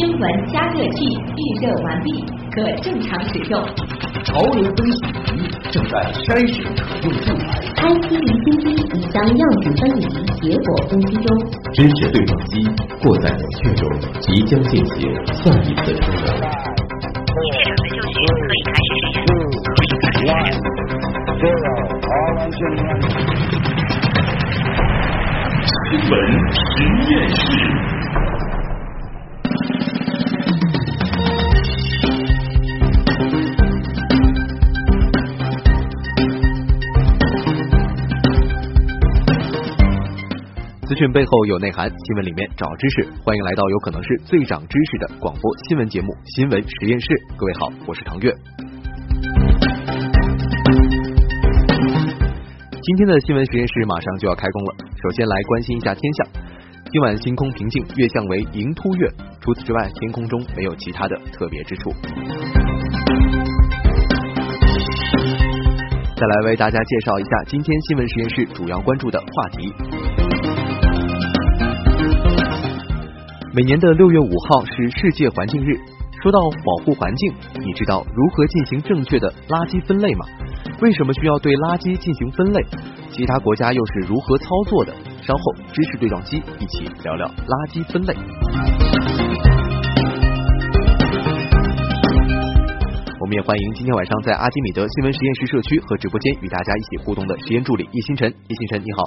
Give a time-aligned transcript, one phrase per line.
[0.00, 1.04] 新闻加热器
[1.36, 3.62] 预热完毕，可正常使用。
[4.24, 4.96] 潮流分析
[5.36, 7.60] 仪正在筛选可用素材。
[7.76, 10.08] IC 离心机已将样品分离，
[10.40, 11.28] 结果分析中。
[11.74, 12.64] 知识对撞机
[13.02, 13.84] 或在冷却中，
[14.20, 14.96] 即将进行
[15.36, 16.32] 下一次充能。
[17.28, 20.32] 现场的就绪可以开始实验。
[25.68, 26.12] 新闻
[26.56, 26.64] 实
[27.12, 27.99] 验室。
[41.00, 43.08] 讯背后有内涵，新闻里面找知识。
[43.24, 47.06] 欢迎来到有可能是最长知识的广播新闻节目《新闻实验室》。
[47.40, 48.28] 各位好，我是唐月。
[52.84, 56.28] 今天的新闻实验室马上就要开工了，首先来关心一下天象。
[56.92, 59.08] 今晚星空平静，月相为迎突月。
[59.40, 61.88] 除此之外，天空中没有其他的特别之处。
[66.12, 69.72] 再来为大家介绍一下今天新闻实验室主要关注的话题。
[73.52, 75.76] 每年的六月五号是世界环境日。
[76.22, 77.34] 说到保护环境，
[77.66, 80.24] 你知道如何进行正确的垃圾分类吗？
[80.80, 82.64] 为什么需要对垃圾进行分类？
[83.10, 84.94] 其他国家又是如何操作的？
[85.22, 88.14] 稍后知识对撞机一起聊聊垃圾分类。
[93.30, 98.28] 们也欢迎今天晚上在阿基米德新闻实验室社区和直播间与大家一起互动的实验助理叶星辰。
[98.28, 99.04] 叶星辰，你好。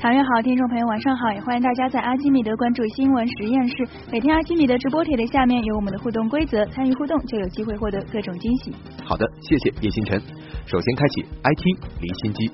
[0.00, 3.86] 唐月好，听众朋友晚上好，也欢迎大家在阿基米德关注新闻实验室。
[4.10, 8.74] 每天阿基米德直播帖的下面有我们的互动规则，参与互动就有机会获得各种惊喜。
[9.04, 10.20] 好的，谢谢叶星辰。
[10.66, 11.64] 首先开启 IT
[12.00, 12.50] 离心机。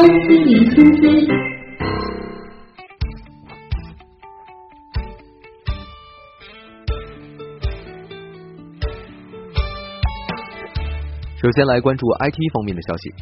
[0.00, 1.28] IC 离心机。
[11.36, 13.12] 首先来关注 IT 方面的消息。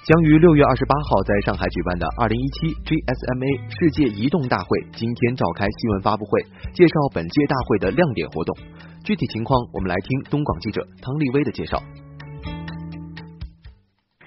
[0.00, 6.40] 将于六月二十八号在上海举办的二零一七 GSMA 世界移动大会今天召开新闻发布会，
[6.72, 8.56] 介绍本届大会的亮点活动。
[9.04, 11.76] 具体情况，我们来听东广记者汤立威的介绍。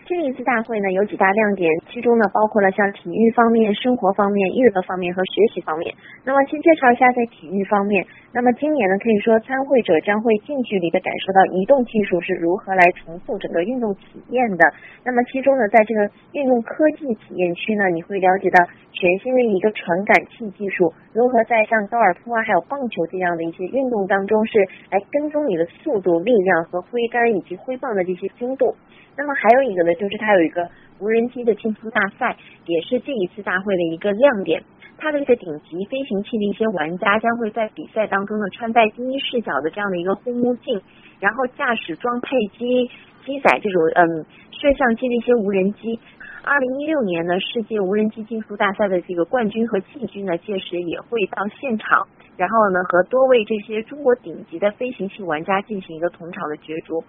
[0.06, 5.89] 这一次大会呢有几大亮点，其中呢包括了像体育方面、生活方面、娱乐方面和学习方面。
[6.23, 14.66] 那么先介绍一下在体育方面，那么今年呢可以说参会者将会近距离的感受到移动技术是如何来重塑整个运动体验的。
[15.05, 28.73] 那么其中呢在这个运动科技体验区呢，你会了解到全新的一个传感器技术，如何在像高尔夫啊还有棒球这样的一些运动当中是来跟踪你的速度、力量和挥杆以及挥棒的这些精度。
[29.15, 30.67] 那么还有一个呢，就是它有一个
[31.00, 34.63] 无人机的竞速大赛，也是这一次大会的一个亮点。
[34.98, 40.81] 他的这个顶级飞行器的一些玩家将会在比赛当中呢，穿戴第一视角的这样的一个护目镜，
[41.20, 42.90] 然后驾驶装配机
[43.26, 46.00] 机载这种嗯摄像机的一些无人机。
[46.46, 52.06] 二零一六年呢，世界无人机竞速大赛的这个冠军和季军呢，届时也会到现场，
[52.36, 57.04] 然后呢和多位这些中国顶级的飞行器玩家进行一个同场的角逐。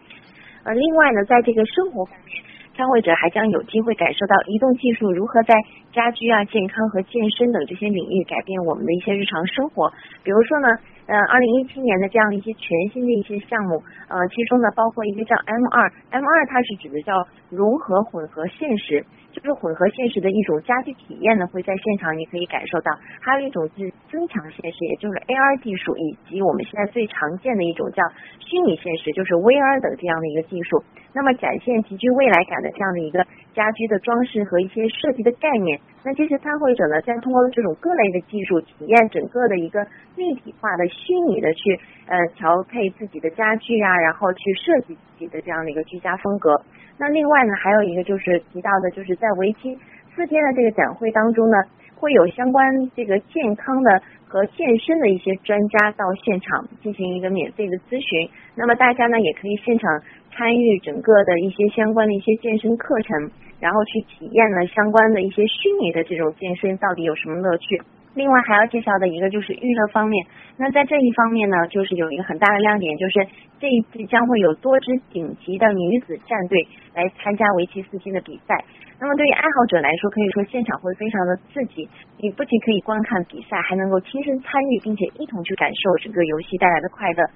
[0.63, 2.43] 呃，另外呢，在这个生活方面，
[2.77, 5.55] 参会者还将有机会感受到移动技术如何在
[5.93, 9.93] 家居啊、健康和健身等这些领域改变我们的一些日常生活。
[10.23, 10.69] 比如说呢，
[11.07, 22.91] 呃，二零一七年的这样一些全新的一些项目，呃，其中呢包括一个叫 M 二，M 二它是指的叫融合混合现实，就是混合现实的一种家居体验呢，会在现场你可以感受到。
[23.21, 28.03] 还有一种是增强现实，也就是 AR 技术，以及我们现在最常见的一种叫
[28.41, 30.83] 虚拟现实，就是 VR 等这样的一个技术。
[31.15, 35.81] 那么展现极具未来感的这样的一个家居的装饰和一些设计的概念。
[36.05, 39.87] 那这些参会者呢，在通过这种各类的技术，体验整个的一个
[40.17, 46.61] 立体化的虚拟的去呃调配自己的家具啊，然后去设计自己的这样的一个居家风格。
[46.99, 49.79] 那另外呢，还有一个就是提到的，就是在为期
[50.15, 51.57] 四天的这个展会当中呢，
[52.05, 58.29] 会有相关这个健康的和健身的一些专家到现场进行一个免费的咨询。
[58.55, 63.31] 那么大家呢，也可以现场参与整个的一些相关的一些健身课程。
[63.61, 67.81] 然后去体验了相关的一些虚拟的这种健身到底有什么乐趣？
[68.15, 70.25] 另外还要介绍的一个就是娱乐方面，
[70.57, 73.27] 那在这一方面呢，就是有一个很大的亮点，就是
[73.59, 78.55] 这一次将会有多支顶级的女子战队来参加围棋四天的比赛。
[79.01, 81.89] 那么对于爱好者来说，可以说现场会非常的刺激，
[82.19, 87.27] 你不仅可以观看比赛，还能够亲身参与，并且一同去感受整个游戏带来的快乐。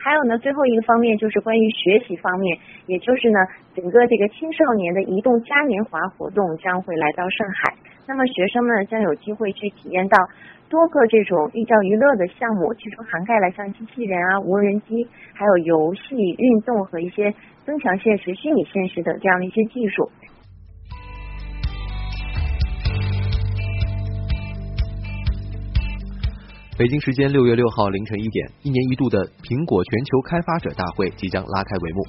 [0.00, 3.38] 还有呢，最后一个方面就是关于学习方面，也就是呢，
[3.76, 7.74] 整个这个青少年的移动嘉年华活动将会来到上海。
[8.06, 10.18] 那么学生们将有机会去体验到
[10.68, 17.32] 多个这种寓教于乐的项目，其中涵盖了像机器人啊、无人机，还有游戏、运动和一些
[17.64, 20.10] 增强现实、虚拟现实等这样的一些技术。
[26.78, 32.02] 北京时间六月六号凌晨一点，一年一度的苹果全球开发者大会即将拉开帷幕。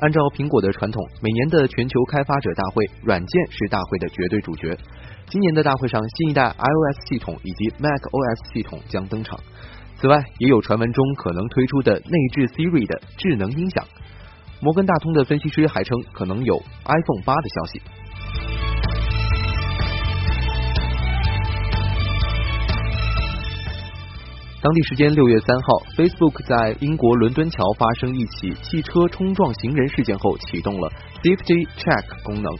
[0.00, 4.76] 按照苹果的传统，每年的全球开发者大会，软件是大会的绝对主角。
[5.26, 9.38] 今年的大会上，新一代 iOS 系统以及 macOS 系统将登场。
[9.96, 13.84] 此外，也有传闻中可能推出的内置 Siri 的智能音响。
[14.60, 17.82] 摩根大通的分析师还称，可能有 iPhone 八的消息。
[24.62, 25.66] 当地时间六月三号
[25.96, 30.90] ，Facebook 在英国伦敦桥发生一起汽车冲撞行人事件后，启动了
[31.22, 32.50] Safety Check 功能。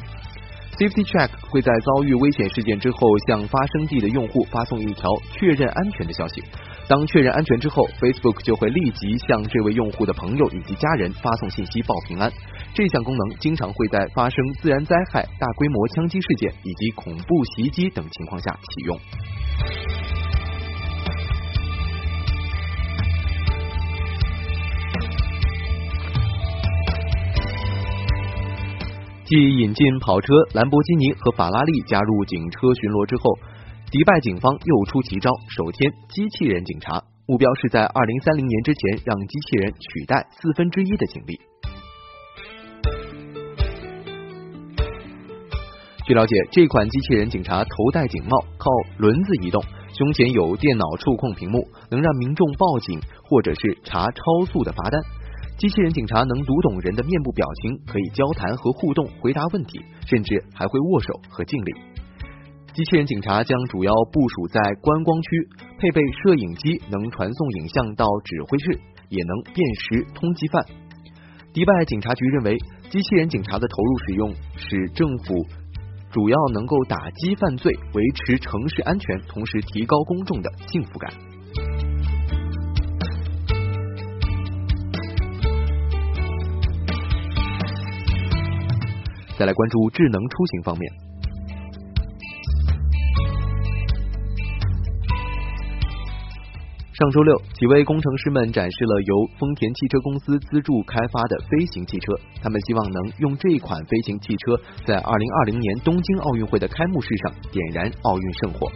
[0.75, 2.99] Safety Check 会在遭遇危险事件之后，
[3.29, 6.43] 向发生地的用户发送一条确认安全的消息。
[6.88, 12.31] 当确认安全之后，Facebook 就会立即向这位用户的朋友以及家人发送信息报平安。
[12.75, 20.24] 这项功能经常会在发生自然灾害、大规模枪击事件以及恐怖袭击等情况下启用。
[29.26, 33.25] 继引进跑车兰博基尼和法拉利加入警车巡逻之后，
[33.91, 41.41] 迪拜警方又出奇招，首添机器人警察，目标是在二零三零年之前让机器人取代四分之一的警力。
[46.05, 48.69] 据了解，这款机器人警察头戴警帽，靠
[48.99, 49.65] 轮子移动，
[49.97, 55.00] 胸前有电脑触控屏幕，能让民众报警或者是查超速的罚单。
[55.56, 61.73] 机器人警察能读懂人的面部表情，可以交谈和互动，回答问题，甚至还会握手和敬礼。
[62.75, 65.49] 机器人警察将主要部署在观光区，
[65.79, 70.67] 配备摄影机，能传送影像到指挥室，也能辨识通缉犯。
[71.53, 72.59] 迪拜警察局认为，
[72.91, 75.47] 机器人警察的投入使用，使政府
[76.11, 81.12] 主要能够打击犯罪，维持城市安全，同时提高公众的幸福感。
[89.39, 90.93] 再来关注智能出行方面。
[96.97, 108.71] 上周六，几位工程师们展示了由丰田汽车公司资助开发的飞行汽车，他们希望能用这款飞行汽车在二零二零年东京奥运会的开幕式上点燃奥运圣火。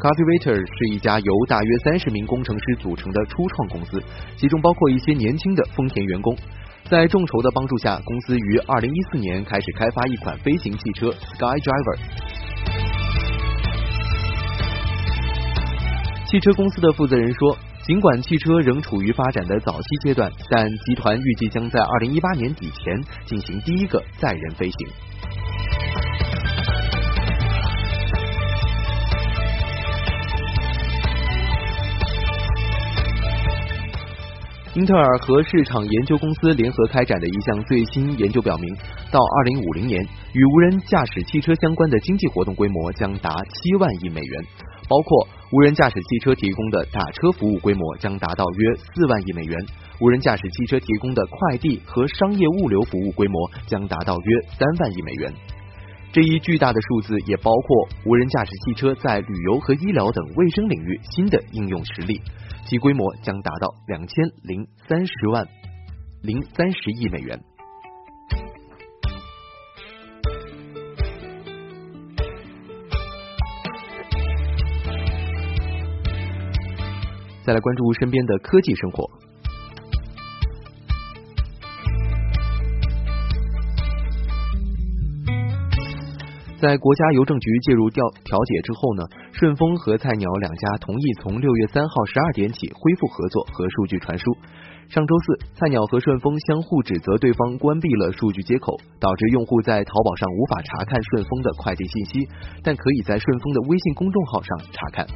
[0.00, 4.02] Cultivator 是一家由大约三十名工程师组成的初创公司，
[4.36, 6.36] 其中包括一些年轻的丰田员工。
[6.90, 11.98] 在众筹的帮助下，公司于二零一四年开始开发一款飞行汽车 SkyDriver。
[16.24, 24.88] 汽车公司的负责人说，尽管汽车仍处于发展的早期阶段，但集团预计将在二零一八年底前进行第一个载人飞行。
[34.78, 38.72] 英特尔和市场研究公司联合开展的一项最新研究表明，
[39.10, 40.00] 到二零五零年，
[40.32, 44.44] 与无人驾驶汽车相关的经济活动规模将达七万亿美元，
[44.88, 49.58] 包括无人驾驶汽车提供的打车服务规模将达到约四万亿美元，
[50.00, 55.32] 无人驾驶汽车提供的快递和商业物流服务规模将达到约三万亿美元。
[56.12, 62.20] 这一巨大的数字也包括无人驾驶汽车在旅游和医疗等卫生领域新的应用实力。
[62.68, 65.48] 其规模将达到两千零三十万
[66.22, 67.40] 零三十亿美元。
[77.42, 79.27] 再来关注身边的科技生活。
[86.60, 94.24] 在国家邮政局介入调调解之后呢，顺丰和菜鸟两家同意从六月三号十二点起恢复合作和数据传输。
[94.88, 102.28] 上周四，菜鸟和顺丰相互指责对方关闭了数据接口，导致用户在淘宝上无法查看顺丰的快递信息，
[102.64, 105.06] 但可以在顺丰的微信公众号上查看。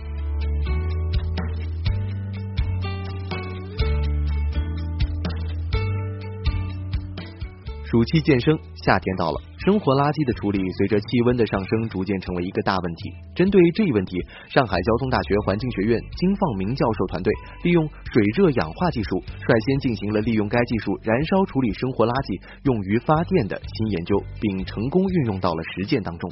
[7.84, 13.14] 暑期渐生，夏天到了，生活垃圾的处理随着气温的上升，逐渐成为一个大问题。
[13.30, 14.18] 针对这一问题，
[14.50, 17.30] 上海交通大学环境学院金放明教授团队
[17.62, 26.26] 利用水热氧化技术，率先进行了利用该技术燃烧处理生活垃圾用于发电的新研究，并成功运用到了实践当中。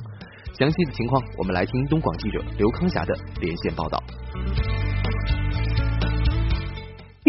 [0.58, 4.02] 详细的情况，我们来听东广记者刘康霞的连线报道。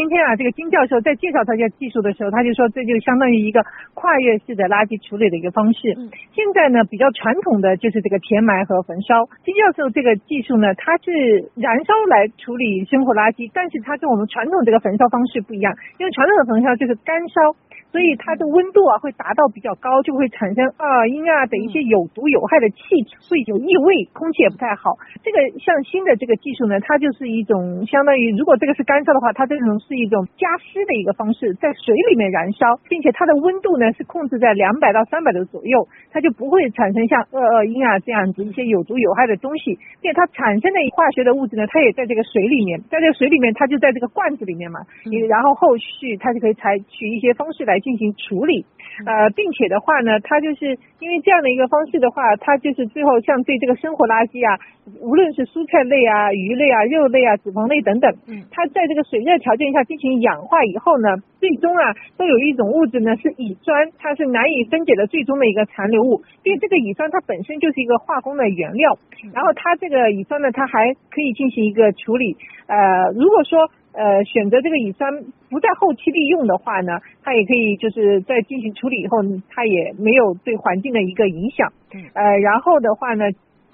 [0.01, 3.62] 今天啊，这个金教授在介绍他家技术的时候，他就说这就相当于一个
[3.93, 5.93] 跨越式的垃圾处理的一个方式。
[6.34, 9.29] 现在呢，比较传统的就是这个填埋和焚烧。
[9.46, 15.70] 金教授这个技术呢，它是燃烧来处理生活垃圾，但是它跟我们传统这个焚烧方式不一样，
[16.01, 17.53] 因为传统的焚烧就是干烧。
[17.91, 24.95] 所以它的温度啊会达到比较高，就会产生二阴啊等一些有毒有害的气体，会有异味，空气也不太好。
[25.21, 35.83] 这个像新的这个技术呢，它就是一种相当于，如果这个是干燥的话，它这种是一种加湿的一个方式，在水里面燃烧，并且它的温度呢是控制在两百到三百度左右，
[36.15, 39.75] 它就不会产生像二二阴啊这样子一些有毒有害的东西。
[40.00, 47.80] 并且它产生的化学的物质呢，它也在这个水里面，在这个水里面，它就在这个罐子里面嘛，你然后后续它就可以采取一些方式来。
[47.81, 48.65] 进行处理，
[49.05, 54.55] 呃，并且的话呢，它就是因为这样的一个方式的话，它就是最后像对这个生活垃圾啊，
[55.01, 68.97] 无论是蔬菜类啊、鱼类啊、肉类啊、脂肪类等等，嗯，它在这个水热条件下进行氧化以后呢，最终啊，都有一种物质呢是乙酸，它是难以分解的最终的一个残留物，因为这个乙酸它本身就是一个化工的原料，
[69.33, 73.67] 然后它这个乙酸呢，它还可以进行一个处理，呃，如果说。
[73.93, 75.12] 呃，选择这个乙酸
[75.50, 79.17] 不在后期利用的话呢，它也可以就是在进行处理以后，
[79.50, 81.74] 它也没有对环境的一个影响。
[82.13, 83.25] 呃，然后的话呢，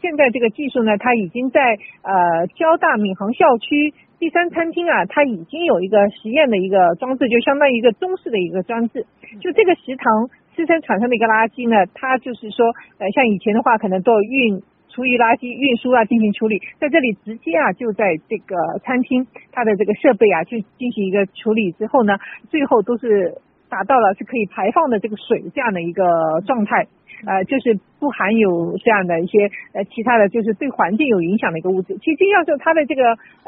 [0.02, 9.06] 现在这个技术呢，它已经在呃交大闵行校区第三餐厅啊，它已经有一个实验的一个装置，就相当于一个中式的一个装置。
[9.40, 12.66] 就这个食堂自身产生的一个垃圾呢，它就是说，
[12.98, 14.64] 呃，像以前的话，可能都运。
[14.98, 22.18] 厨余垃圾运输啊，进行处理，在这里直接啊，就在这个餐厅，它的这个设备啊，去进行一个处理之后呢，
[22.50, 23.38] 最后都是
[23.70, 26.88] 达到了是可以排放的这个水这样的一个状态，
[27.28, 31.94] 呃，就是不含有这样的一些呃其他的就是对环境有影响的一个物质。
[32.00, 33.04] 其实金教授他的这个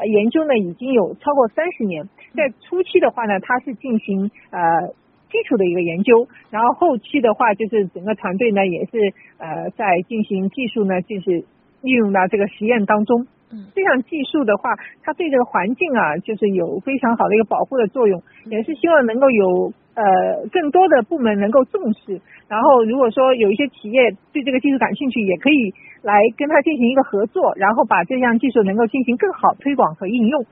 [0.06, 4.94] 研究呢，已经有超过三十年，在初期的话呢，他是进行呃。
[5.30, 8.98] 基础的一个研究，然后后期的话就是整个团队呢也是
[9.38, 11.44] 呃在进行技术呢就是
[11.82, 13.26] 运用到这个实验当中。
[13.52, 14.70] 嗯，这项技术的话，
[15.02, 22.20] 它对这个环境啊就是有非常好的一个保护的作用，也是希望能够有呃更多的部门能够重视。
[22.46, 30.46] 然后如果说有一些企业对这个技术感兴趣，也可以来跟他进行一个合作，然后把这项技术能够进行更好推广和应用。